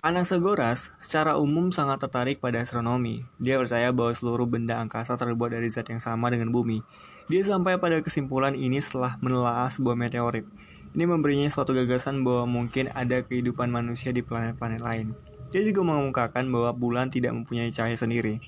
[0.00, 3.28] Anaxagoras secara umum sangat tertarik pada astronomi.
[3.36, 6.80] Dia percaya bahwa seluruh benda angkasa terbuat dari zat yang sama dengan bumi.
[7.28, 10.48] Dia sampai pada kesimpulan ini setelah menelaah sebuah meteorit.
[10.96, 15.12] Ini memberinya suatu gagasan bahwa mungkin ada kehidupan manusia di planet-planet lain.
[15.50, 18.38] Dia juga mengemukakan bahwa bulan tidak mempunyai cahaya sendiri.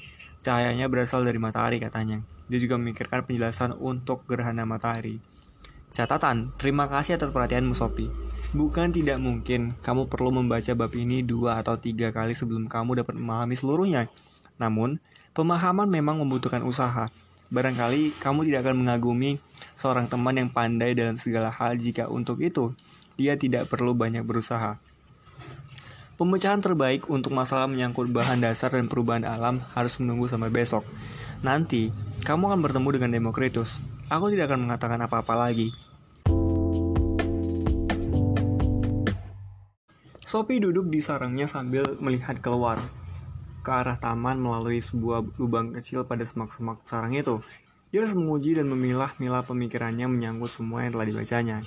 [0.43, 2.23] Cahayanya berasal dari matahari katanya.
[2.47, 5.19] Dia juga memikirkan penjelasan untuk gerhana matahari.
[5.93, 8.11] Catatan, terima kasih atas perhatianmu Sophie.
[8.55, 13.19] Bukan tidak mungkin kamu perlu membaca bab ini dua atau tiga kali sebelum kamu dapat
[13.19, 14.09] memahami seluruhnya.
[14.57, 15.03] Namun,
[15.37, 17.09] pemahaman memang membutuhkan usaha.
[17.53, 19.43] Barangkali kamu tidak akan mengagumi
[19.77, 22.73] seorang teman yang pandai dalam segala hal jika untuk itu
[23.17, 24.81] dia tidak perlu banyak berusaha.
[26.23, 30.87] Pemecahan terbaik untuk masalah menyangkut bahan dasar dan perubahan alam harus menunggu sampai besok.
[31.43, 31.91] Nanti,
[32.23, 33.83] kamu akan bertemu dengan Demokritus.
[34.07, 35.75] Aku tidak akan mengatakan apa-apa lagi.
[40.23, 42.79] Sophie duduk di sarangnya sambil melihat keluar
[43.67, 47.43] ke arah taman melalui sebuah lubang kecil pada semak-semak sarang itu.
[47.91, 51.67] Dia harus menguji dan memilah-milah pemikirannya menyangkut semua yang telah dibacanya.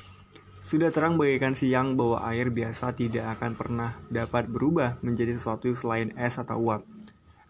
[0.65, 6.09] Sudah terang bagaikan siang bahwa air biasa tidak akan pernah dapat berubah menjadi sesuatu selain
[6.17, 6.81] es atau uap.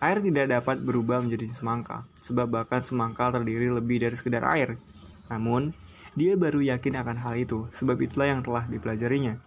[0.04, 4.76] Air tidak dapat berubah menjadi semangka, sebab bahkan semangka terdiri lebih dari sekedar air.
[5.32, 5.72] Namun,
[6.12, 9.40] dia baru yakin akan hal itu, sebab itulah yang telah dipelajarinya.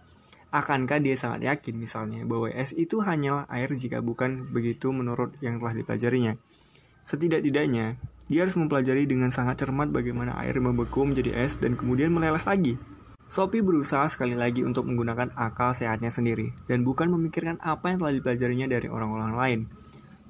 [0.49, 5.61] Akankah dia sangat yakin misalnya bahwa es itu hanyalah air jika bukan begitu menurut yang
[5.61, 6.41] telah dipelajarinya?
[7.05, 12.41] Setidak-tidaknya, dia harus mempelajari dengan sangat cermat bagaimana air membeku menjadi es dan kemudian meleleh
[12.41, 12.81] lagi.
[13.29, 18.17] Sophie berusaha sekali lagi untuk menggunakan akal sehatnya sendiri dan bukan memikirkan apa yang telah
[18.17, 19.59] dipelajarinya dari orang-orang lain.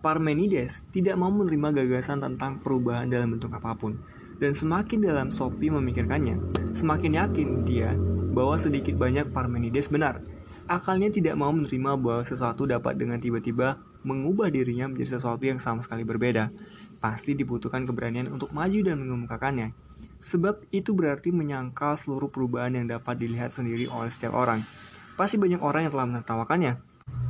[0.04, 4.04] Parmenides tidak mau menerima gagasan tentang perubahan dalam bentuk apa pun,
[4.44, 6.44] dan semakin dalam Sophie memikirkannya,
[6.76, 7.96] semakin yakin dia
[8.36, 10.20] bahwa sedikit banyak Parmenides benar.
[10.68, 15.80] Akalnya tidak mau menerima bahwa sesuatu dapat dengan tiba-tiba mengubah dirinya menjadi sesuatu yang sama
[15.80, 16.52] sekali berbeda.
[17.00, 19.89] Pasti dibutuhkan keberanian untuk maju dan mengemukakannya.
[20.20, 24.68] Sebab itu berarti menyangkal seluruh perubahan yang dapat dilihat sendiri oleh setiap orang.
[25.16, 26.74] Pasti banyak orang yang telah menertawakannya.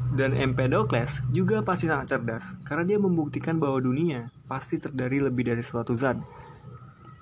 [0.09, 5.61] Dan Empedocles juga pasti sangat cerdas, karena dia membuktikan bahwa dunia pasti terdiri lebih dari
[5.61, 6.17] suatu zat,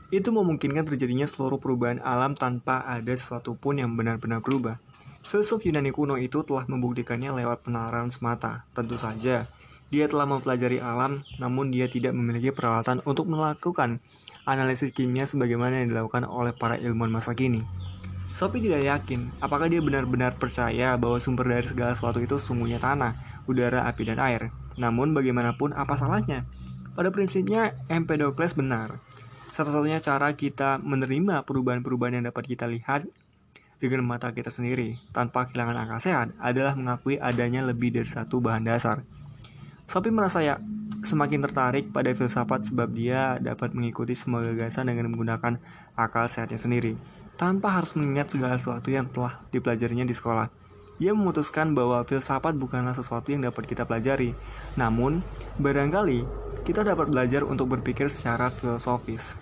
[0.07, 4.79] itu memungkinkan terjadinya seluruh perubahan alam tanpa ada sesuatu pun yang benar-benar berubah.
[5.27, 8.63] Filsuf Yunani kuno itu telah membuktikannya lewat penalaran semata.
[8.71, 9.51] Tentu saja,
[9.91, 13.99] dia telah mempelajari alam, namun dia tidak memiliki peralatan untuk melakukan
[14.47, 17.67] analisis kimia sebagaimana yang dilakukan oleh para ilmuwan masa kini.
[18.31, 23.43] Sophie tidak yakin apakah dia benar-benar percaya bahwa sumber dari segala sesuatu itu sungguhnya tanah,
[23.49, 24.53] udara, api, dan air.
[24.79, 26.47] Namun bagaimanapun apa salahnya?
[26.93, 29.01] Pada prinsipnya Empedocles benar.
[29.51, 33.09] Satu-satunya cara kita menerima perubahan-perubahan yang dapat kita lihat
[33.81, 38.65] dengan mata kita sendiri tanpa kehilangan akal sehat adalah mengakui adanya lebih dari satu bahan
[38.69, 39.01] dasar.
[39.89, 40.61] Sophie merasa ya
[41.07, 45.55] semakin tertarik pada filsafat sebab dia dapat mengikuti semua gagasan dengan menggunakan
[45.95, 46.99] akal sehatnya sendiri
[47.39, 50.51] tanpa harus mengingat segala sesuatu yang telah dipelajarinya di sekolah.
[50.97, 54.33] Ia memutuskan bahwa filsafat bukanlah sesuatu yang dapat kita pelajari,
[54.75, 55.21] namun
[55.61, 56.25] barangkali
[56.65, 59.37] kita dapat belajar untuk berpikir secara filosofis.